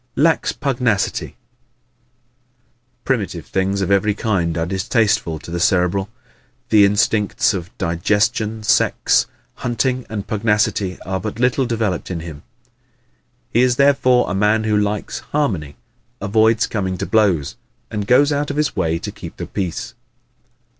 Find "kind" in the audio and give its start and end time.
4.15-4.57